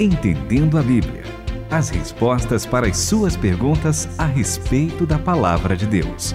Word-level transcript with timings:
Entendendo 0.00 0.76
a 0.76 0.82
Bíblia. 0.82 1.22
As 1.70 1.88
respostas 1.88 2.66
para 2.66 2.88
as 2.88 2.96
suas 2.96 3.36
perguntas 3.36 4.08
a 4.18 4.26
respeito 4.26 5.06
da 5.06 5.20
palavra 5.20 5.76
de 5.76 5.86
Deus. 5.86 6.34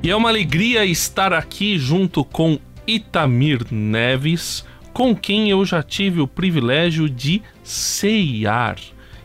E 0.00 0.10
é 0.10 0.14
uma 0.14 0.28
alegria 0.28 0.84
estar 0.84 1.32
aqui 1.32 1.76
junto 1.76 2.24
com 2.24 2.60
Itamir 2.86 3.66
Neves, 3.68 4.64
com 4.92 5.12
quem 5.12 5.50
eu 5.50 5.64
já 5.64 5.82
tive 5.82 6.20
o 6.20 6.28
privilégio 6.28 7.10
de 7.10 7.42
ceiar 7.64 8.76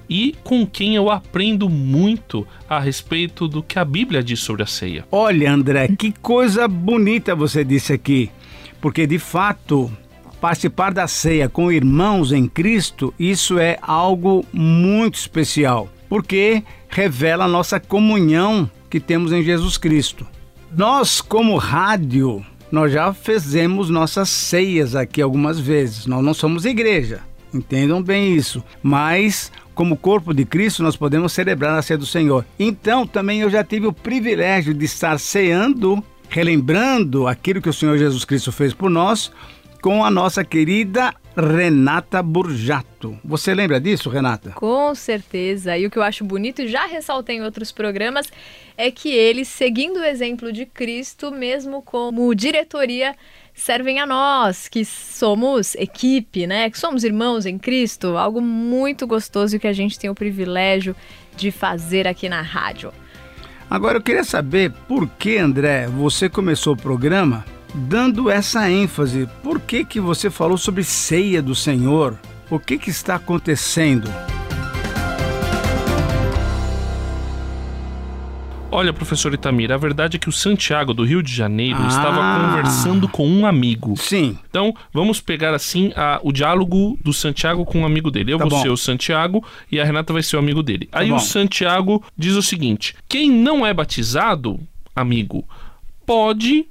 e 0.10 0.36
com 0.44 0.66
quem 0.66 0.96
eu 0.96 1.12
aprendo 1.12 1.70
muito 1.70 2.48
a 2.68 2.80
respeito 2.80 3.48
do 3.48 3.62
que 3.62 3.78
a 3.78 3.86
Bíblia 3.86 4.24
diz 4.24 4.40
sobre 4.40 4.64
a 4.64 4.68
ceia. 4.68 5.06
Olha, 5.12 5.54
André, 5.54 5.90
que 5.90 6.12
coisa 6.12 6.68
bonita 6.68 7.36
você 7.36 7.64
disse 7.64 7.94
aqui, 7.94 8.32
porque 8.82 9.06
de 9.06 9.20
fato 9.20 9.96
participar 10.40 10.94
da 10.94 11.08
ceia 11.08 11.50
com 11.50 11.72
irmãos 11.72 12.32
em 12.32 12.48
Cristo, 12.48 13.14
isso 13.20 13.60
é 13.60 13.78
algo 13.82 14.46
muito 14.54 15.16
especial, 15.16 15.90
porque 16.08 16.64
revela 16.88 17.46
a 17.46 17.50
nossa 17.50 17.80
comunhão 17.80 18.70
que 18.90 19.00
temos 19.00 19.32
em 19.32 19.44
Jesus 19.44 19.78
Cristo. 19.78 20.26
Nós, 20.76 21.22
como 21.22 21.58
rádio, 21.58 22.46
nós 22.72 22.92
já 22.92 23.12
fizemos 23.14 23.90
nossas 23.90 24.30
ceias 24.30 24.96
aqui 24.96 25.22
algumas 25.22 25.60
vezes. 25.60 26.06
Nós 26.06 26.24
não 26.24 26.34
somos 26.34 26.66
igreja, 26.66 27.22
entendam 27.54 28.02
bem 28.02 28.36
isso. 28.36 28.64
Mas, 28.82 29.52
como 29.74 29.98
corpo 29.98 30.34
de 30.34 30.46
Cristo, 30.46 30.84
nós 30.84 30.96
podemos 30.96 31.34
celebrar 31.34 31.78
a 31.78 31.82
ceia 31.82 31.98
do 31.98 32.06
Senhor. 32.06 32.46
Então, 32.60 33.08
também 33.08 33.42
eu 33.42 33.50
já 33.50 33.64
tive 33.64 33.88
o 33.88 33.94
privilégio 33.94 34.74
de 34.74 34.86
estar 34.86 35.20
ceando, 35.20 36.04
relembrando 36.30 37.28
aquilo 37.28 37.62
que 37.62 37.70
o 37.70 37.74
Senhor 37.74 37.98
Jesus 37.98 38.24
Cristo 38.24 38.52
fez 38.52 38.74
por 38.74 38.90
nós, 38.90 39.32
com 39.82 40.04
a 40.04 40.12
nossa 40.12 40.44
querida 40.44 41.14
Renata 41.36 42.22
Burjato. 42.22 43.18
Você 43.24 43.54
lembra 43.54 43.80
disso, 43.80 44.10
Renata? 44.10 44.52
Com 44.52 44.94
certeza. 44.94 45.78
E 45.78 45.86
o 45.86 45.92
que 45.92 45.98
eu 45.98 46.04
acho 46.04 46.26
bonito, 46.26 46.62
e 46.62 46.68
já 46.68 46.86
ressaltei 46.86 47.38
em 47.38 47.44
outros 47.44 47.72
programas, 47.72 48.30
é 48.78 48.92
que 48.92 49.10
eles, 49.10 49.48
seguindo 49.48 49.98
o 49.98 50.04
exemplo 50.04 50.52
de 50.52 50.66
Cristo, 50.66 51.32
mesmo 51.32 51.82
como 51.82 52.34
diretoria, 52.36 53.16
servem 53.54 54.00
a 54.00 54.06
nós, 54.06 54.68
que 54.68 54.84
somos 54.84 55.76
equipe, 55.76 56.46
né? 56.46 56.70
Que 56.70 56.78
somos 56.78 57.04
irmãos 57.04 57.46
em 57.46 57.58
Cristo. 57.58 58.18
Algo 58.18 58.42
muito 58.42 59.08
gostoso 59.08 59.60
que 59.60 59.68
a 59.68 59.74
gente 59.74 59.98
tem 59.98 60.10
o 60.10 60.16
privilégio 60.16 60.96
de 61.38 61.52
fazer 61.52 62.08
aqui 62.08 62.28
na 62.28 62.42
rádio. 62.42 62.92
Agora 63.70 63.98
eu 63.98 64.02
queria 64.02 64.24
saber 64.24 64.72
por 64.88 65.08
que, 65.08 65.38
André, 65.38 65.88
você 65.88 66.28
começou 66.28 66.74
o 66.74 66.78
programa 66.78 67.46
dando 67.74 68.30
essa 68.30 68.70
ênfase. 68.70 69.28
Por 69.44 69.60
que, 69.60 69.86
que 69.86 70.00
você 70.00 70.30
falou 70.30 70.58
sobre 70.58 70.84
ceia 70.84 71.42
do 71.42 71.56
Senhor? 71.56 72.18
O 72.50 72.60
que, 72.60 72.78
que 72.78 72.90
está 72.90 73.16
acontecendo? 73.16 74.10
Olha, 78.72 78.94
professor 78.94 79.34
Itamir, 79.34 79.72
a 79.72 79.78
verdade 79.78 80.18
é 80.18 80.20
que 80.20 80.30
o 80.30 80.32
Santiago 80.32 80.94
do 80.94 81.04
Rio 81.04 81.24
de 81.24 81.34
Janeiro 81.34 81.80
ah, 81.82 81.88
estava 81.88 82.40
conversando 82.40 83.08
com 83.08 83.28
um 83.28 83.46
amigo. 83.46 83.98
Sim. 83.98 84.38
Então, 84.48 84.76
vamos 84.94 85.20
pegar 85.20 85.56
assim 85.56 85.92
a, 85.96 86.20
o 86.24 86.32
diálogo 86.32 86.98
do 87.04 87.12
Santiago 87.12 87.66
com 87.66 87.80
um 87.80 87.86
amigo 87.86 88.12
dele. 88.12 88.32
Eu 88.32 88.38
tá 88.38 88.44
vou 88.46 88.52
bom. 88.52 88.62
ser 88.62 88.70
o 88.70 88.78
Santiago 88.78 89.44
e 89.72 89.80
a 89.80 89.84
Renata 89.84 90.14
vai 90.14 90.22
ser 90.22 90.36
o 90.36 90.40
amigo 90.40 90.62
dele. 90.62 90.86
Tá 90.86 91.00
Aí 91.00 91.10
bom. 91.10 91.16
o 91.16 91.20
Santiago 91.20 92.04
diz 92.16 92.36
o 92.36 92.44
seguinte: 92.44 92.96
quem 93.08 93.32
não 93.32 93.66
é 93.66 93.74
batizado, 93.74 94.60
amigo, 94.96 95.44
pode 96.06 96.68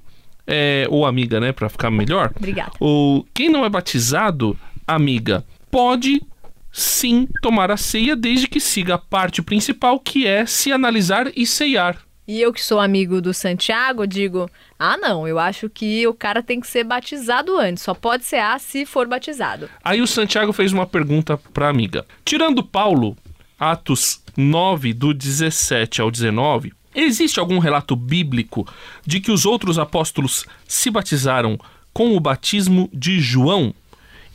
é, 0.49 0.87
ou 0.89 1.05
amiga, 1.05 1.39
né, 1.39 1.53
para 1.53 1.69
ficar 1.69 1.91
melhor. 1.91 2.33
Obrigada. 2.35 2.73
Ou 2.81 3.27
quem 3.35 3.51
não 3.51 3.67
é 3.67 3.69
batizado, 3.69 4.59
amiga, 4.87 5.45
pode 5.71 6.23
sim 6.73 7.29
tomar 7.43 7.71
a 7.71 7.77
ceia 7.77 8.17
desde 8.17 8.49
que 8.49 8.59
siga 8.59 8.95
a 8.95 8.99
parte 8.99 9.43
principal, 9.43 10.01
que 10.01 10.27
é 10.27 10.47
se 10.47 10.73
analisar 10.73 11.31
e 11.37 11.47
ceiar. 11.47 11.99
E 12.27 12.43
eu 12.43 12.53
que 12.53 12.63
sou 12.63 12.79
amigo 12.79 13.23
do 13.23 13.33
Santiago, 13.33 14.07
digo: 14.07 14.51
ah, 14.79 14.97
não, 14.97 15.27
eu 15.27 15.39
acho 15.39 15.69
que 15.69 16.07
o 16.07 16.15
cara 16.15 16.43
tem 16.43 16.61
que 16.61 16.67
ser 16.67 16.85
batizado 16.85 17.59
antes, 17.59 17.83
só 17.83 17.95
pode 17.95 18.25
ser 18.25 18.37
A 18.37 18.59
se 18.59 18.85
for 18.85 19.07
batizado. 19.07 19.69
Aí 19.83 20.01
o 20.01 20.07
Santiago 20.07 20.53
fez 20.53 20.73
uma 20.73 20.87
pergunta 20.87 21.39
para 21.55 21.69
amiga. 21.69 22.05
Tirando 22.25 22.63
Paulo, 22.63 23.17
Atos 23.59 24.23
9, 24.37 24.93
do 24.93 25.15
17 25.15 26.03
ao 26.03 26.11
19, 26.11 26.73
Existe 27.01 27.39
algum 27.39 27.61
relato 27.61 27.95
bíblico 27.95 28.67
de 29.07 29.21
que 29.21 29.31
os 29.31 29.47
outros 29.47 29.79
apóstolos 29.79 30.45
se 30.67 30.91
batizaram 30.91 31.57
com 31.93 32.17
o 32.17 32.19
batismo 32.19 32.91
de 32.93 33.21
João? 33.21 33.73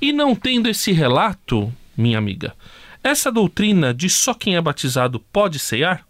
E 0.02 0.14
não 0.14 0.34
tendo 0.34 0.70
esse 0.70 0.94
relato, 0.94 1.70
minha 1.98 2.18
amiga, 2.18 2.56
essa 3.04 3.30
doutrina 3.30 3.94
de 3.94 4.10
só 4.10 4.34
quem 4.34 4.56
é 4.56 4.62
batizado 4.62 5.20
pode 5.20 5.60
cear? 5.60 6.06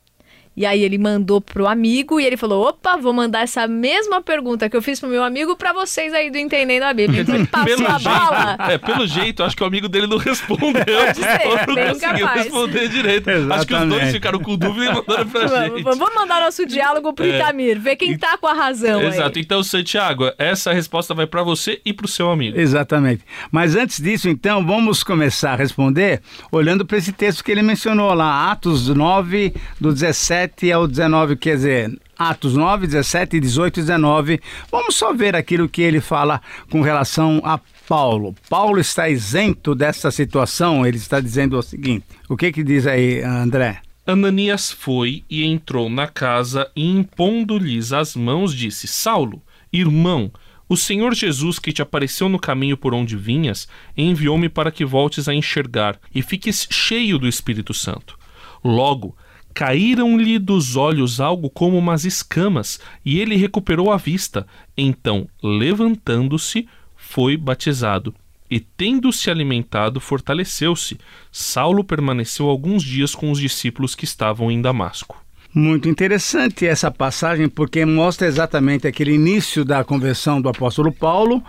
E 0.55 0.65
aí 0.65 0.83
ele 0.83 0.99
mandou 0.99 1.41
pro 1.41 1.67
amigo 1.67 2.19
e 2.19 2.25
ele 2.25 2.37
falou: 2.37 2.67
opa, 2.67 2.95
vou 2.97 3.11
mandar 3.11 3.41
essa 3.41 3.67
mesma 3.67 4.21
pergunta 4.21 4.69
que 4.69 4.77
eu 4.77 4.81
fiz 4.81 4.99
pro 4.99 5.09
meu 5.09 5.23
amigo 5.23 5.55
para 5.55 5.73
vocês 5.73 6.13
aí 6.13 6.29
do 6.29 6.37
Entendendo 6.37 6.83
a 6.83 6.93
Bíblia. 6.93 7.21
Então 7.21 7.35
ele 7.35 7.47
passou 7.47 7.75
pelo 7.77 7.87
a 7.87 7.97
jeito, 7.97 8.19
bola. 8.19 8.57
É, 8.59 8.77
pelo 8.77 9.07
jeito, 9.07 9.43
acho 9.43 9.55
que 9.55 9.63
o 9.63 9.65
amigo 9.65 9.89
dele 9.89 10.05
não 10.05 10.17
respondeu. 10.17 10.83
Ser, 11.13 11.67
não 11.67 11.75
conseguiu 11.75 12.25
capaz. 12.25 12.43
responder 12.43 12.87
direito. 12.87 13.29
Exatamente. 13.29 13.53
Acho 13.53 13.65
que 13.65 13.73
os 13.73 13.89
dois 13.89 14.11
ficaram 14.11 14.39
com 14.39 14.55
dúvida 14.55 14.85
e 14.85 14.93
mandaram 14.93 15.27
pra 15.27 15.47
vamos, 15.47 15.73
gente. 15.73 15.83
Vamos 15.83 16.15
mandar 16.15 16.41
nosso 16.41 16.65
diálogo 16.65 17.13
pro 17.13 17.25
é. 17.25 17.35
Itamir, 17.35 17.79
ver 17.79 17.95
quem 17.95 18.15
tá 18.17 18.37
com 18.37 18.47
a 18.47 18.53
razão. 18.53 19.01
Exato. 19.01 19.37
Aí. 19.37 19.43
Então, 19.43 19.63
Santiago, 19.63 20.31
essa 20.37 20.71
resposta 20.71 21.13
vai 21.13 21.25
para 21.25 21.41
você 21.41 21.81
e 21.83 21.91
pro 21.91 22.07
seu 22.07 22.29
amigo. 22.29 22.59
Exatamente. 22.59 23.23
Mas 23.51 23.75
antes 23.75 23.99
disso, 23.99 24.29
então, 24.29 24.65
vamos 24.65 25.03
começar 25.03 25.53
a 25.53 25.55
responder 25.55 26.21
olhando 26.51 26.85
para 26.85 26.97
esse 26.97 27.11
texto 27.11 27.43
que 27.43 27.51
ele 27.51 27.63
mencionou 27.63 28.13
lá, 28.13 28.51
Atos 28.51 28.87
9, 28.87 29.53
do 29.79 29.91
17 29.91 30.42
ao 30.73 30.87
19 30.87 31.13
19, 31.13 31.35
quer 31.35 31.55
dizer, 31.55 31.99
Atos 32.17 32.55
9, 32.55 32.87
17, 32.87 33.39
18 33.39 33.79
e 33.79 33.83
19. 33.83 34.41
Vamos 34.71 34.95
só 34.95 35.13
ver 35.13 35.35
aquilo 35.35 35.69
que 35.69 35.81
ele 35.81 36.01
fala 36.01 36.41
com 36.69 36.81
relação 36.81 37.41
a 37.43 37.59
Paulo. 37.87 38.35
Paulo 38.49 38.79
está 38.79 39.09
isento 39.09 39.75
dessa 39.75 40.11
situação, 40.11 40.85
ele 40.85 40.97
está 40.97 41.19
dizendo 41.19 41.57
o 41.57 41.61
seguinte: 41.61 42.05
o 42.27 42.35
que 42.35 42.51
que 42.51 42.63
diz 42.63 42.87
aí, 42.87 43.21
André? 43.21 43.81
Ananias 44.05 44.71
foi 44.71 45.23
e 45.29 45.45
entrou 45.45 45.89
na 45.89 46.07
casa 46.07 46.69
e 46.75 46.89
impondo-lhes 46.89 47.93
as 47.93 48.15
mãos 48.15 48.53
disse: 48.53 48.87
Saulo, 48.87 49.41
irmão, 49.71 50.31
o 50.67 50.75
Senhor 50.75 51.13
Jesus 51.13 51.59
que 51.59 51.71
te 51.71 51.81
apareceu 51.81 52.27
no 52.27 52.39
caminho 52.39 52.75
por 52.75 52.93
onde 52.93 53.15
vinhas, 53.15 53.67
enviou-me 53.95 54.49
para 54.49 54.71
que 54.71 54.83
voltes 54.83 55.27
a 55.27 55.33
enxergar 55.33 55.99
e 56.13 56.21
fiques 56.21 56.67
cheio 56.69 57.17
do 57.17 57.27
Espírito 57.27 57.73
Santo. 57.73 58.17
Logo, 58.63 59.15
caíram-lhe 59.53 60.39
dos 60.39 60.75
olhos 60.75 61.19
algo 61.19 61.49
como 61.49 61.77
umas 61.77 62.05
escamas, 62.05 62.79
e 63.05 63.19
ele 63.19 63.35
recuperou 63.35 63.91
a 63.91 63.97
vista. 63.97 64.47
Então, 64.75 65.27
levantando-se, 65.41 66.67
foi 66.95 67.37
batizado. 67.37 68.13
E 68.49 68.59
tendo-se 68.59 69.29
alimentado, 69.29 69.99
fortaleceu-se. 69.99 70.97
Saulo 71.31 71.83
permaneceu 71.83 72.47
alguns 72.47 72.83
dias 72.83 73.15
com 73.15 73.31
os 73.31 73.39
discípulos 73.39 73.95
que 73.95 74.05
estavam 74.05 74.51
em 74.51 74.61
Damasco. 74.61 75.23
Muito 75.53 75.87
interessante 75.87 76.65
essa 76.65 76.89
passagem, 76.89 77.47
porque 77.47 77.85
mostra 77.85 78.27
exatamente 78.27 78.87
aquele 78.87 79.13
início 79.13 79.63
da 79.63 79.83
conversão 79.83 80.41
do 80.41 80.49
apóstolo 80.49 80.91
Paulo 80.91 81.43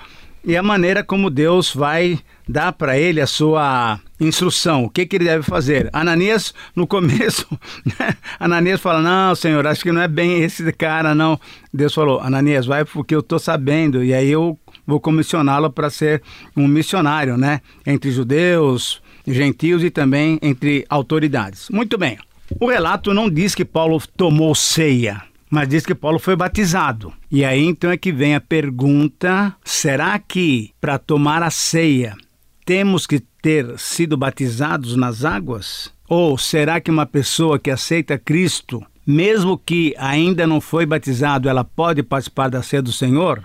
e 0.45 0.57
a 0.57 0.63
maneira 0.63 1.03
como 1.03 1.31
Deus 1.31 1.73
vai 1.73 2.19
dar 2.47 2.73
para 2.73 2.99
ele 2.99 3.21
a 3.21 3.27
sua 3.27 3.99
instrução, 4.21 4.85
o 4.85 4.91
que, 4.91 5.07
que 5.07 5.17
ele 5.17 5.25
deve 5.25 5.43
fazer. 5.43 5.89
Ananias, 5.93 6.53
no 6.77 6.87
começo, 6.87 7.47
né? 7.99 8.15
Ananias 8.39 8.81
fala: 8.81 9.01
Não, 9.01 9.35
Senhor, 9.35 9.67
acho 9.67 9.83
que 9.83 9.91
não 9.91 10.03
é 10.03 10.09
bem 10.09 10.43
esse 10.43 10.71
cara, 10.73 11.15
não. 11.15 11.41
Deus 11.73 11.95
falou: 11.95 12.21
Ananias, 12.21 12.67
vai 12.67 12.85
porque 12.85 13.15
eu 13.15 13.21
estou 13.21 13.39
sabendo, 13.39 14.05
e 14.05 14.13
aí 14.13 14.31
eu 14.31 14.59
vou 14.87 15.01
comissioná-lo 15.01 15.71
para 15.71 15.89
ser 15.89 16.23
um 16.55 16.69
missionário, 16.69 17.39
né? 17.39 17.61
Entre 17.87 18.11
judeus, 18.11 19.03
gentios 19.27 19.83
e 19.83 19.91
também 19.91 20.39
entre 20.43 20.85
autoridades. 20.91 21.71
Muito 21.71 21.97
bem. 21.97 22.19
O 22.61 22.69
relato 22.69 23.15
não 23.15 23.31
diz 23.31 23.55
que 23.55 23.65
Paulo 23.65 24.01
tomou 24.15 24.55
ceia 24.55 25.23
mas 25.51 25.69
diz 25.69 25.85
que 25.85 25.95
Paulo 25.95 26.19
foi 26.19 26.37
batizado. 26.37 27.13
E 27.31 27.45
aí 27.45 27.65
então 27.65 27.91
é 27.91 27.97
que 27.97 28.13
vem 28.13 28.35
a 28.35 28.41
pergunta: 28.41 29.55
será 29.65 30.19
que 30.19 30.71
para 30.81 30.99
tomar 30.99 31.43
a 31.43 31.51
ceia 31.51 32.17
temos 32.65 33.07
que 33.07 33.21
ter 33.21 33.79
sido 33.79 34.17
batizados 34.17 34.97
nas 34.97 35.25
águas? 35.25 35.93
Ou 36.09 36.37
será 36.37 36.81
que 36.81 36.91
uma 36.91 37.07
pessoa 37.07 37.59
que 37.59 37.71
aceita 37.71 38.19
Cristo, 38.19 38.85
mesmo 39.07 39.57
que 39.57 39.95
ainda 39.99 40.47
não 40.47 40.61
foi 40.61 40.85
batizado, 40.85 41.49
ela 41.49 41.65
pode 41.65 42.03
participar 42.03 42.49
da 42.49 42.63
ceia 42.63 42.83
do 42.83 42.93
Senhor? 42.93 43.43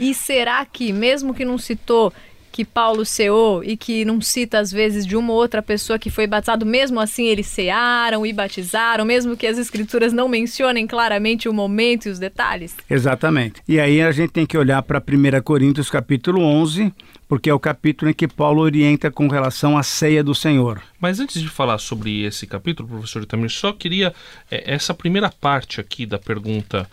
E 0.00 0.12
será 0.14 0.64
que, 0.64 0.92
mesmo 0.92 1.32
que 1.32 1.44
não 1.44 1.58
citou 1.58 2.12
que 2.56 2.64
Paulo 2.64 3.04
ceou 3.04 3.62
e 3.62 3.76
que 3.76 4.02
não 4.06 4.18
cita 4.18 4.58
às 4.58 4.72
vezes 4.72 5.04
de 5.04 5.14
uma 5.14 5.30
ou 5.30 5.38
outra 5.38 5.60
pessoa 5.60 5.98
que 5.98 6.08
foi 6.08 6.26
batizado, 6.26 6.64
mesmo 6.64 6.98
assim 6.98 7.26
eles 7.26 7.46
cearam 7.46 8.24
e 8.24 8.32
batizaram, 8.32 9.04
mesmo 9.04 9.36
que 9.36 9.46
as 9.46 9.58
escrituras 9.58 10.10
não 10.10 10.26
mencionem 10.26 10.86
claramente 10.86 11.50
o 11.50 11.52
momento 11.52 12.06
e 12.06 12.10
os 12.10 12.18
detalhes? 12.18 12.74
Exatamente. 12.88 13.60
E 13.68 13.78
aí 13.78 14.00
a 14.00 14.10
gente 14.10 14.30
tem 14.30 14.46
que 14.46 14.56
olhar 14.56 14.80
para 14.80 14.98
1 15.06 15.42
Coríntios 15.42 15.90
capítulo 15.90 16.40
11, 16.40 16.90
porque 17.28 17.50
é 17.50 17.54
o 17.54 17.60
capítulo 17.60 18.10
em 18.10 18.14
que 18.14 18.26
Paulo 18.26 18.62
orienta 18.62 19.10
com 19.10 19.28
relação 19.28 19.76
à 19.76 19.82
ceia 19.82 20.24
do 20.24 20.34
Senhor. 20.34 20.80
Mas 20.98 21.20
antes 21.20 21.42
de 21.42 21.50
falar 21.50 21.76
sobre 21.76 22.24
esse 22.24 22.46
capítulo, 22.46 22.88
professor 22.88 23.22
Itamir, 23.22 23.50
só 23.50 23.70
queria 23.70 24.14
é, 24.50 24.72
essa 24.72 24.94
primeira 24.94 25.28
parte 25.28 25.78
aqui 25.78 26.06
da 26.06 26.18
pergunta 26.18 26.88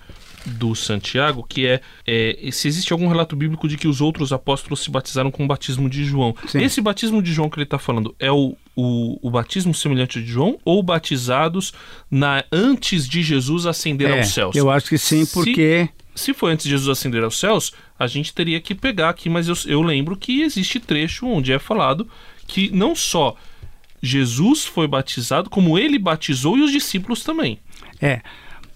do 0.45 0.75
Santiago, 0.75 1.45
que 1.47 1.65
é, 1.65 1.81
é, 2.05 2.49
se 2.51 2.67
existe 2.67 2.91
algum 2.91 3.07
relato 3.07 3.35
bíblico 3.35 3.67
de 3.67 3.77
que 3.77 3.87
os 3.87 4.01
outros 4.01 4.33
apóstolos 4.33 4.81
se 4.81 4.91
batizaram 4.91 5.31
com 5.31 5.43
o 5.43 5.47
batismo 5.47 5.89
de 5.89 6.03
João. 6.03 6.35
Sim. 6.47 6.61
Esse 6.61 6.81
batismo 6.81 7.21
de 7.21 7.31
João 7.31 7.49
que 7.49 7.57
ele 7.57 7.63
está 7.63 7.79
falando 7.79 8.15
é 8.19 8.31
o, 8.31 8.55
o, 8.75 9.27
o, 9.27 9.31
batismo 9.31 9.73
semelhante 9.73 10.21
de 10.21 10.29
João 10.29 10.57
ou 10.65 10.83
batizados 10.83 11.73
na 12.09 12.43
antes 12.51 13.07
de 13.07 13.23
Jesus 13.23 13.65
ascender 13.65 14.09
é, 14.09 14.19
aos 14.19 14.27
céus? 14.29 14.55
Eu 14.55 14.69
acho 14.69 14.89
que 14.89 14.97
sim, 14.97 15.25
porque... 15.25 15.89
Se, 16.15 16.25
se 16.25 16.33
foi 16.33 16.53
antes 16.53 16.65
de 16.65 16.71
Jesus 16.71 16.89
ascender 16.89 17.23
aos 17.23 17.39
céus, 17.39 17.71
a 17.97 18.07
gente 18.07 18.33
teria 18.33 18.59
que 18.59 18.75
pegar 18.75 19.09
aqui, 19.09 19.29
mas 19.29 19.47
eu, 19.47 19.55
eu 19.65 19.81
lembro 19.81 20.15
que 20.15 20.41
existe 20.41 20.79
trecho 20.79 21.25
onde 21.25 21.51
é 21.51 21.59
falado 21.59 22.07
que 22.45 22.69
não 22.71 22.93
só 22.95 23.35
Jesus 24.01 24.65
foi 24.65 24.85
batizado, 24.85 25.49
como 25.49 25.79
ele 25.79 25.97
batizou 25.97 26.57
e 26.57 26.61
os 26.61 26.71
discípulos 26.71 27.23
também. 27.23 27.57
É. 28.01 28.21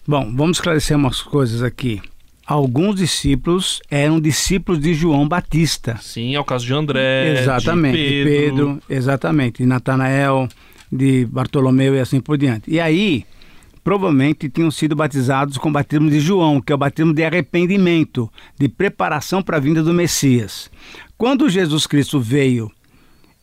Bom, 0.07 0.33
vamos 0.33 0.55
esclarecer 0.55 0.95
umas 0.95 1.21
coisas 1.21 1.61
aqui. 1.61 2.01
Alguns 2.45 2.95
discípulos 2.95 3.81
eram 3.91 4.21
discípulos 4.21 4.79
de 4.79 4.93
João 4.93 5.27
Batista. 5.27 5.99
Sim, 6.01 6.33
é 6.33 6.39
o 6.39 6.45
caso 6.45 6.65
de 6.65 6.73
André, 6.73 7.41
exatamente, 7.41 7.97
de 7.97 8.23
Pedro. 8.23 8.23
de 8.23 8.39
Pedro 8.39 8.83
exatamente, 8.89 9.57
de 9.57 9.65
Natanael, 9.65 10.47
de 10.89 11.25
Bartolomeu 11.25 11.93
e 11.93 11.99
assim 11.99 12.21
por 12.21 12.37
diante. 12.37 12.71
E 12.71 12.79
aí, 12.79 13.25
provavelmente 13.83 14.47
tinham 14.47 14.71
sido 14.71 14.95
batizados 14.95 15.57
com 15.57 15.67
o 15.67 15.73
batismo 15.73 16.09
de 16.09 16.21
João, 16.21 16.61
que 16.61 16.71
é 16.71 16.75
o 16.75 16.77
batismo 16.77 17.13
de 17.13 17.25
arrependimento, 17.25 18.31
de 18.57 18.69
preparação 18.69 19.43
para 19.43 19.57
a 19.57 19.59
vinda 19.59 19.83
do 19.83 19.93
Messias. 19.93 20.71
Quando 21.17 21.49
Jesus 21.49 21.85
Cristo 21.85 22.17
veio 22.17 22.71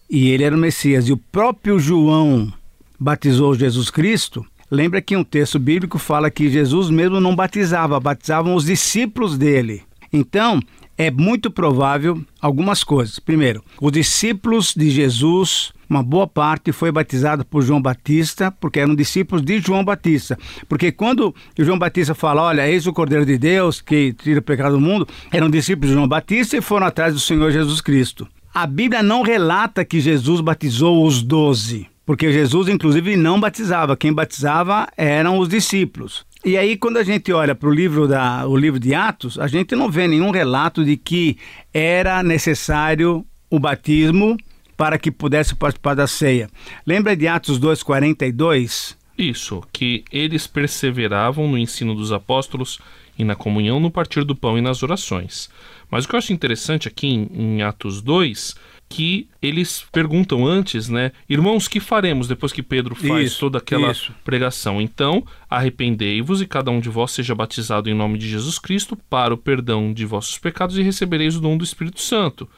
e 0.09 0.31
ele 0.31 0.45
era 0.45 0.57
o 0.57 0.59
Messias 0.59 1.09
e 1.09 1.13
o 1.13 1.19
próprio 1.19 1.79
João 1.79 2.51
batizou 2.99 3.55
Jesus 3.55 3.91
Cristo, 3.91 4.47
Lembra 4.71 5.03
que 5.03 5.17
um 5.17 5.25
texto 5.25 5.59
bíblico 5.59 5.99
fala 5.99 6.31
que 6.31 6.51
Jesus 6.51 6.91
mesmo 6.91 7.21
não 7.21 7.37
batizava, 7.37 8.01
batizavam 8.01 8.55
os 8.55 8.65
discípulos 8.65 9.37
dele. 9.37 9.83
Então, 10.13 10.61
é 10.97 11.11
muito 11.11 11.51
provável 11.51 12.21
algumas 12.41 12.85
coisas. 12.85 13.19
Primeiro, 13.19 13.63
os 13.81 13.93
discípulos 13.93 14.73
de 14.75 14.91
Jesus, 14.91 15.73
uma 15.89 16.03
boa 16.03 16.27
parte 16.27 16.73
foi 16.73 16.91
batizada 16.93 17.45
por 17.45 17.63
João 17.63 17.83
Batista, 17.83 18.51
porque 18.51 18.81
eram 18.81 18.95
discípulos 18.95 19.45
de 19.45 19.59
João 19.59 19.85
Batista. 19.85 20.39
Porque 20.69 20.93
quando 20.93 21.35
João 21.59 21.79
Batista 21.79 22.15
fala, 22.15 22.43
olha, 22.43 22.69
eis 22.69 22.87
o 22.87 22.93
Cordeiro 22.93 23.27
de 23.27 23.37
Deus 23.37 23.81
que 23.81 24.13
tira 24.13 24.41
o 24.41 24.43
pecado 24.43 24.77
do 24.77 24.81
mundo, 24.81 25.07
eram 25.33 25.51
discípulos 25.51 25.91
de 25.91 25.95
João 25.95 26.09
Batista 26.09 26.57
e 26.57 26.63
foram 26.63 26.87
atrás 26.87 27.13
do 27.13 27.21
Senhor 27.21 27.51
Jesus 27.51 27.81
Cristo. 27.81 28.27
A 28.53 28.67
Bíblia 28.67 29.03
não 29.03 29.23
relata 29.23 29.85
que 29.85 30.01
Jesus 30.01 30.41
batizou 30.41 31.05
os 31.05 31.23
doze. 31.23 31.89
Porque 32.05 32.33
Jesus, 32.33 32.69
inclusive, 32.69 33.17
não 33.17 33.41
batizava. 33.41 33.97
Quem 33.97 34.13
batizava 34.13 34.89
eram 34.97 35.39
os 35.39 35.49
discípulos. 35.49 36.27
E 36.45 36.59
aí, 36.59 36.77
quando 36.77 36.99
a 36.99 37.03
gente 37.03 37.33
olha 37.33 37.55
para 37.55 37.69
o 37.69 37.73
livro, 37.73 38.07
da, 38.07 38.47
o 38.47 38.57
livro 38.57 38.79
de 38.79 38.95
Atos, 38.95 39.39
a 39.39 39.47
gente 39.47 39.75
não 39.75 39.91
vê 39.91 40.07
nenhum 40.07 40.31
relato 40.31 40.85
de 40.85 40.97
que 40.97 41.39
era 41.73 42.23
necessário 42.23 43.25
o 43.49 43.59
batismo 43.59 44.37
para 44.77 44.99
que 44.99 45.11
pudesse 45.11 45.55
participar 45.55 45.95
da 45.95 46.07
ceia. 46.07 46.51
Lembra 46.87 47.17
de 47.17 47.27
Atos 47.27 47.59
2,42? 47.59 48.95
Isso, 49.17 49.63
que 49.73 50.05
eles 50.13 50.47
perseveravam 50.47 51.49
no 51.49 51.57
ensino 51.57 51.95
dos 51.95 52.13
apóstolos 52.13 52.79
e 53.17 53.25
na 53.25 53.35
comunhão, 53.35 53.79
no 53.79 53.91
partir 53.91 54.25
do 54.25 54.35
pão 54.35 54.59
e 54.59 54.61
nas 54.61 54.83
orações. 54.83 55.49
Mas 55.91 56.05
o 56.05 56.09
que 56.09 56.15
eu 56.15 56.19
acho 56.19 56.33
interessante 56.33 56.89
aqui 56.89 57.07
em, 57.07 57.29
em 57.33 57.63
Atos 57.63 58.03
2 58.03 58.55
que 58.95 59.29
eles 59.43 59.85
perguntam 59.91 60.47
antes, 60.47 60.89
né? 60.89 61.11
Irmãos, 61.29 61.67
que 61.67 61.81
faremos 61.81 62.29
depois 62.29 62.53
que 62.53 62.63
Pedro 62.63 62.95
faz 62.95 63.33
Isso, 63.33 63.41
toda 63.41 63.59
aquela 63.59 63.91
isso. 63.91 64.15
pregação? 64.23 64.81
Então, 64.81 65.27
arrependei-vos 65.51 66.41
e 66.41 66.47
cada 66.47 66.71
um 66.71 66.79
de 66.79 66.89
vós 66.89 67.11
seja 67.11 67.35
batizado 67.35 67.91
em 67.91 67.95
nome 67.95 68.19
de 68.19 68.29
Jesus 68.29 68.57
Cristo 68.57 68.97
para 69.11 69.35
o 69.35 69.37
perdão 69.37 69.93
de 69.93 70.07
vossos 70.07 70.39
pecados 70.39 70.79
e 70.79 70.83
recebereis 70.83 71.35
o 71.35 71.41
dom 71.41 71.57
do 71.57 71.65
Espírito 71.65 72.01
Santo. 72.01 72.49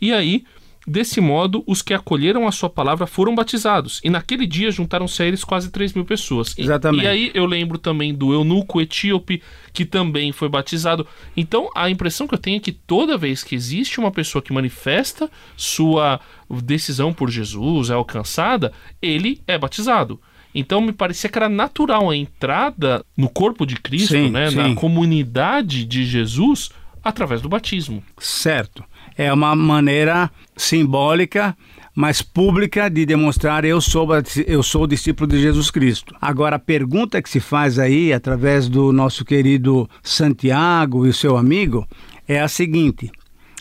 E 0.00 0.12
aí, 0.12 0.44
desse 0.86 1.20
modo, 1.20 1.62
os 1.66 1.80
que 1.82 1.94
acolheram 1.94 2.46
a 2.46 2.52
sua 2.52 2.68
palavra 2.68 3.06
foram 3.06 3.34
batizados. 3.34 4.00
E 4.02 4.10
naquele 4.10 4.46
dia 4.46 4.70
juntaram-se 4.70 5.22
a 5.22 5.26
eles 5.26 5.44
quase 5.44 5.70
3 5.70 5.92
mil 5.92 6.04
pessoas. 6.04 6.54
E- 6.58 6.62
Exatamente. 6.62 7.04
E 7.04 7.08
aí 7.08 7.30
eu 7.34 7.46
lembro 7.46 7.78
também 7.78 8.12
do 8.14 8.32
eunuco 8.32 8.80
etíope, 8.80 9.42
que 9.72 9.84
também 9.84 10.32
foi 10.32 10.48
batizado. 10.48 11.06
Então, 11.36 11.70
a 11.74 11.88
impressão 11.88 12.26
que 12.26 12.34
eu 12.34 12.38
tenho 12.38 12.56
é 12.56 12.60
que 12.60 12.72
toda 12.72 13.16
vez 13.16 13.42
que 13.44 13.54
existe 13.54 14.00
uma 14.00 14.10
pessoa 14.10 14.42
que 14.42 14.52
manifesta 14.52 15.30
sua 15.56 16.20
decisão 16.62 17.12
por 17.12 17.30
Jesus, 17.30 17.90
é 17.90 17.94
alcançada, 17.94 18.72
ele 19.00 19.40
é 19.46 19.56
batizado. 19.56 20.20
Então 20.54 20.82
me 20.82 20.92
parecia 20.92 21.30
que 21.30 21.38
era 21.38 21.48
natural 21.48 22.10
a 22.10 22.16
entrada 22.16 23.02
no 23.16 23.28
corpo 23.28 23.64
de 23.64 23.76
Cristo, 23.76 24.08
Sim, 24.12 24.30
né, 24.30 24.50
sim. 24.50 24.56
na 24.56 24.74
comunidade 24.74 25.84
de 25.86 26.04
Jesus, 26.04 26.70
através 27.02 27.40
do 27.40 27.48
batismo. 27.48 28.02
Certo. 28.18 28.84
É 29.16 29.32
uma 29.32 29.54
maneira 29.54 30.30
simbólica, 30.56 31.56
mas 31.94 32.22
pública 32.22 32.88
de 32.88 33.04
demonstrar 33.04 33.64
eu 33.64 33.80
sou 33.80 34.08
eu 34.46 34.62
sou 34.62 34.86
discípulo 34.86 35.28
de 35.28 35.40
Jesus 35.40 35.70
Cristo. 35.70 36.14
Agora 36.20 36.56
a 36.56 36.58
pergunta 36.58 37.20
que 37.20 37.28
se 37.28 37.40
faz 37.40 37.78
aí 37.78 38.12
através 38.12 38.68
do 38.68 38.92
nosso 38.92 39.24
querido 39.24 39.88
Santiago 40.02 41.06
e 41.06 41.12
seu 41.12 41.36
amigo 41.36 41.86
é 42.26 42.40
a 42.40 42.48
seguinte: 42.48 43.10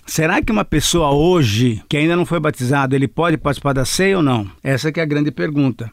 Será 0.06 0.42
que 0.42 0.51
uma 0.51 0.65
pessoa 0.65 1.12
hoje 1.12 1.81
que 1.88 1.97
ainda 1.97 2.15
não 2.15 2.25
foi 2.25 2.39
batizado, 2.39 2.95
ele 2.95 3.07
pode 3.07 3.38
participar 3.38 3.74
da 3.74 3.86
ceia 3.86 4.18
ou 4.18 4.24
não? 4.24 4.50
Essa 4.63 4.92
que 4.92 5.00
é 5.00 5.04
a 5.04 5.06
grande 5.06 5.31
pergunta. 5.31 5.92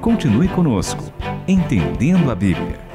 Continue 0.00 0.48
conosco, 0.48 1.12
Entendendo 1.46 2.30
a 2.30 2.34
Bíblia. 2.34 2.91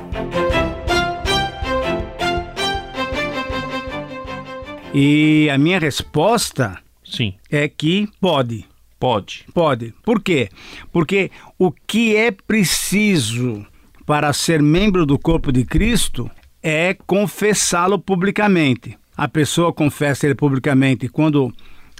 E 4.99 5.47
a 5.51 5.59
minha 5.59 5.77
resposta 5.77 6.79
Sim, 7.05 7.35
é 7.51 7.67
que 7.67 8.09
pode. 8.19 8.65
pode. 8.99 9.45
Pode. 9.53 9.93
Por 10.03 10.19
quê? 10.23 10.49
Porque 10.91 11.29
o 11.59 11.71
que 11.71 12.15
é 12.15 12.31
preciso 12.31 13.63
para 14.07 14.33
ser 14.33 14.59
membro 14.59 15.05
do 15.05 15.19
corpo 15.19 15.51
de 15.51 15.63
Cristo 15.65 16.27
é 16.63 16.97
confessá-lo 17.05 17.99
publicamente. 17.99 18.97
A 19.15 19.27
pessoa 19.27 19.71
confessa 19.71 20.25
ele 20.25 20.33
publicamente 20.33 21.07
quando 21.07 21.53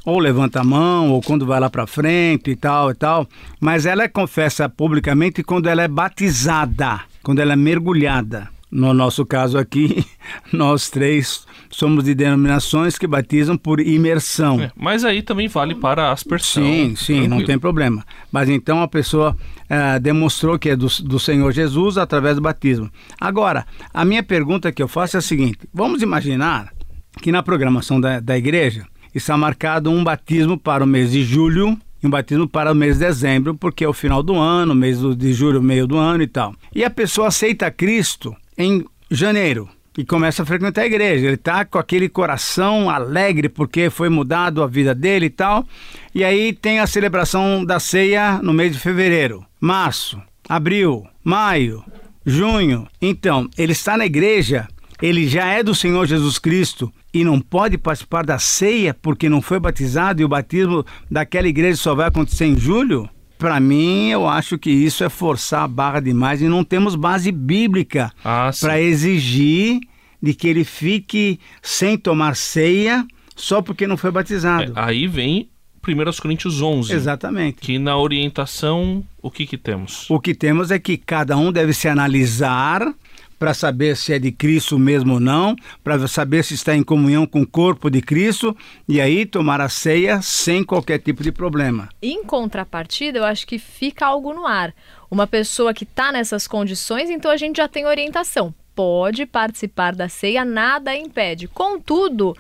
ou 0.04 0.18
levanta 0.18 0.62
a 0.62 0.64
mão 0.64 1.12
ou 1.12 1.22
quando 1.22 1.46
vai 1.46 1.60
lá 1.60 1.70
para 1.70 1.86
frente 1.86 2.50
e 2.50 2.56
tal 2.56 2.90
e 2.90 2.96
tal, 2.96 3.28
mas 3.60 3.86
ela 3.86 4.10
confessa 4.10 4.68
publicamente 4.68 5.44
quando 5.44 5.70
ela 5.70 5.84
é 5.84 5.88
batizada, 5.88 7.02
quando 7.22 7.42
ela 7.42 7.54
é 7.54 7.56
mergulhada. 7.56 8.57
No 8.70 8.94
nosso 8.94 9.26
caso 9.26 9.58
aqui, 9.58 10.06
nós 10.52 10.90
três 10.90 11.46
somos 11.70 12.04
de 12.04 12.14
denominações 12.14 12.98
que 12.98 13.08
batizam 13.08 13.58
por 13.58 13.80
imersão. 13.80 14.62
É, 14.62 14.72
mas 14.76 15.06
aí 15.06 15.22
também 15.22 15.48
vale 15.48 15.76
para 15.76 16.10
a 16.10 16.12
aspersão. 16.12 16.64
Sim, 16.64 16.96
sim, 16.96 17.20
não 17.22 17.28
Tranquilo. 17.28 17.48
tem 17.48 17.60
problema. 17.60 18.06
Mas 18.32 18.50
então 18.50 18.82
a 18.82 18.88
pessoa 18.88 19.38
ah, 19.70 19.98
demonstrou 20.00 20.60
que 20.60 20.70
é 20.70 20.76
do, 20.76 20.88
do 21.04 21.20
Senhor 21.20 21.52
Jesus 21.52 21.98
através 21.98 22.36
do 22.36 22.42
batismo. 22.42 22.92
Agora, 23.20 23.66
a 23.94 24.04
minha 24.04 24.24
pergunta 24.24 24.72
que 24.72 24.84
eu 24.84 24.88
faço 24.88 25.18
é 25.18 25.20
a 25.20 25.22
seguinte: 25.22 25.60
vamos 25.74 26.02
imaginar 26.02 26.74
que 27.22 27.32
na 27.32 27.42
programação 27.42 28.00
da, 28.00 28.20
da 28.20 28.38
igreja 28.38 28.86
está 29.14 29.38
marcado 29.38 29.90
um 29.90 30.04
batismo 30.04 30.58
para 30.58 30.84
o 30.84 30.88
mês 30.88 31.12
de 31.12 31.24
julho 31.24 31.78
e 32.04 32.08
um 32.08 32.10
batismo 32.10 32.48
para 32.48 32.72
o 32.72 32.76
mês 32.76 33.00
de 33.00 33.06
dezembro, 33.06 33.56
porque 33.56 33.84
é 33.84 33.88
o 33.88 33.94
final 33.94 34.22
do 34.22 34.36
ano, 34.36 34.76
mês 34.76 35.00
de 35.00 35.34
julho, 35.34 35.64
meio 35.64 35.88
do 35.88 35.98
ano 35.98 36.22
e 36.22 36.28
tal. 36.28 36.54
E 36.76 36.84
a 36.84 36.90
pessoa 36.90 37.30
aceita 37.30 37.72
Cristo 37.72 38.36
em 38.58 38.86
janeiro 39.10 39.70
e 39.98 40.06
começa 40.06 40.44
a 40.44 40.46
frequentar 40.46 40.84
a 40.84 40.86
igreja. 40.86 41.26
Ele 41.26 41.36
está 41.36 41.66
com 41.66 41.80
aquele 41.80 42.08
coração 42.08 42.90
alegre 42.90 43.50
porque 43.50 43.90
foi 43.90 44.10
mudado 44.10 44.62
a 44.62 44.68
vida 44.68 44.94
dele 44.94 45.26
e 45.26 45.30
tal. 45.30 45.66
E 46.14 46.24
aí 46.24 46.54
tem 46.54 46.80
a 46.80 46.88
celebração 46.88 47.66
da 47.66 47.80
ceia 47.80 48.40
no 48.42 48.54
mês 48.54 48.72
de 48.74 48.80
fevereiro, 48.80 49.44
março, 49.60 50.22
abril, 50.48 51.06
maio, 51.24 51.84
junho. 52.26 52.88
Então, 53.02 53.50
ele 53.58 53.72
está 53.72 53.98
na 53.98 54.06
igreja, 54.06 54.68
ele 55.02 55.28
já 55.28 55.48
é 55.48 55.64
do 55.64 55.74
Senhor 55.74 56.06
Jesus 56.06 56.38
Cristo 56.38 56.94
e 57.14 57.24
não 57.24 57.40
pode 57.40 57.78
participar 57.78 58.24
da 58.24 58.38
ceia 58.38 58.94
porque 58.94 59.28
não 59.28 59.42
foi 59.42 59.60
batizado 59.60 60.22
e 60.22 60.26
o 60.26 60.30
batismo 60.30 60.86
daquela 61.10 61.48
igreja 61.48 61.78
só 61.78 61.96
vai 61.96 62.08
acontecer 62.08 62.46
em 62.46 62.58
julho? 62.58 63.10
Para 63.38 63.60
mim, 63.60 64.10
eu 64.10 64.28
acho 64.28 64.58
que 64.58 64.70
isso 64.72 65.04
é 65.04 65.10
forçar 65.10 65.64
a 65.64 65.68
barra 65.68 66.00
demais 66.00 66.42
e 66.42 66.48
não 66.48 66.64
temos 66.64 66.96
base 66.96 67.32
bíblica 67.32 68.12
Ah, 68.24 68.50
para 68.60 68.82
exigir 68.82 69.80
de 70.22 70.34
que 70.34 70.48
ele 70.48 70.64
fique 70.64 71.40
sem 71.62 71.98
tomar 71.98 72.36
ceia 72.36 73.06
só 73.36 73.62
porque 73.62 73.86
não 73.86 73.96
foi 73.98 74.10
batizado. 74.10 74.74
É, 74.76 74.82
aí 74.82 75.08
vem 75.08 75.48
1 75.88 76.22
Coríntios 76.22 76.62
11. 76.62 76.92
Exatamente. 76.92 77.60
Que 77.62 77.78
na 77.80 77.98
orientação, 77.98 79.04
o 79.22 79.32
que 79.32 79.46
que 79.46 79.58
temos? 79.58 80.10
O 80.10 80.20
que 80.20 80.34
temos 80.34 80.72
é 80.72 80.80
que 80.80 80.98
cada 80.98 81.38
um 81.38 81.52
deve 81.52 81.72
se 81.74 81.88
analisar 81.88 82.94
para 83.40 83.54
saber 83.54 83.96
se 83.96 84.14
é 84.14 84.20
de 84.20 84.32
Cristo 84.32 84.78
mesmo 84.80 85.16
ou 85.16 85.20
não, 85.20 85.56
para 85.84 86.08
saber 86.08 86.44
se 86.44 86.54
está 86.54 86.76
em 86.76 86.84
comunhão 86.84 87.26
com 87.26 87.42
o 87.42 87.48
corpo 87.48 87.90
de 87.90 88.02
Cristo 88.02 88.56
e 88.88 89.00
aí 89.00 89.26
tomar 89.26 89.62
a 89.62 89.70
ceia 89.70 90.22
sem 90.22 90.64
qualquer 90.64 91.00
tipo 91.00 91.24
de 91.24 91.32
problema. 91.32 91.90
Em 92.02 92.24
contrapartida, 92.24 93.20
eu 93.20 93.24
acho 93.24 93.46
que 93.46 93.60
fica 93.60 94.06
algo 94.06 94.34
no 94.34 94.46
ar. 94.46 94.74
Uma 95.10 95.28
pessoa 95.28 95.74
que 95.74 95.84
está 95.84 96.12
nessas 96.12 96.48
condições, 96.48 97.10
então 97.10 97.32
a 97.32 97.38
gente 97.38 97.58
já 97.58 97.68
tem 97.68 97.86
orientação. 97.86 98.54
Pode 98.76 99.26
participar 99.26 99.96
da 99.96 100.10
ceia, 100.10 100.46
nada 100.46 100.96
impede. 100.96 101.48
Contudo, 101.48 102.36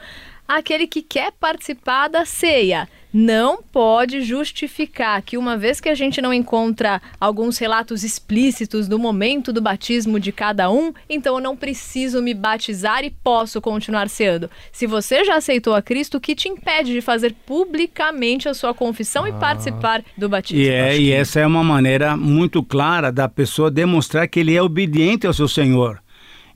aquele 0.48 0.86
que 0.86 1.02
quer 1.02 1.32
participar 1.32 2.08
da 2.08 2.26
ceia 2.26 2.88
não 3.18 3.64
pode 3.64 4.22
justificar 4.22 5.24
que, 5.24 5.40
uma 5.40 5.58
vez 5.58 5.82
que 5.82 5.90
a 5.90 5.96
gente 5.96 6.22
não 6.22 6.32
encontra 6.32 7.02
alguns 7.20 7.58
relatos 7.58 8.04
explícitos 8.04 8.88
do 8.88 9.00
momento 9.00 9.52
do 9.52 9.60
batismo 9.60 10.20
de 10.20 10.32
cada 10.32 10.70
um, 10.70 10.94
então 11.10 11.34
eu 11.34 11.42
não 11.42 11.58
preciso 11.58 12.22
me 12.22 12.36
batizar 12.36 13.04
e 13.04 13.10
posso 13.10 13.60
continuar 13.60 14.08
ceando. 14.08 14.52
Se 14.72 14.86
você 14.86 15.26
já 15.26 15.38
aceitou 15.38 15.74
a 15.74 15.82
Cristo, 15.82 16.18
o 16.18 16.22
que 16.22 16.36
te 16.36 16.48
impede 16.48 16.94
de 16.94 17.02
fazer 17.02 17.34
publicamente 17.44 18.48
a 18.48 18.54
sua 18.54 18.72
confissão 18.72 19.24
ah. 19.24 19.30
e 19.30 19.34
participar 19.34 20.04
do 20.16 20.30
batismo? 20.30 20.62
E, 20.62 20.70
é, 20.70 20.96
e 20.96 21.12
essa 21.12 21.40
é 21.40 21.48
uma 21.48 21.64
maneira 21.64 22.16
muito 22.16 22.62
clara 22.62 23.12
da 23.12 23.28
pessoa 23.28 23.72
demonstrar 23.72 24.28
que 24.28 24.42
ele 24.42 24.56
é 24.56 24.62
obediente 24.62 25.26
ao 25.26 25.34
seu 25.34 25.48
Senhor. 25.48 26.00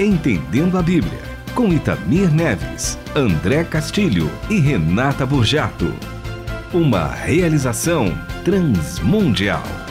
Entendendo 0.00 0.76
a 0.76 0.82
Bíblia 0.82 1.28
com 1.54 1.72
Itamir 1.72 2.32
Neves, 2.32 2.98
André 3.14 3.62
Castilho 3.62 4.28
e 4.50 4.58
Renata 4.58 5.24
Burjato. 5.24 5.94
Uma 6.72 7.06
realização 7.06 8.12
transmundial. 8.44 9.87